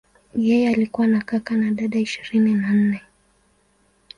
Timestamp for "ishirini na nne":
1.99-3.01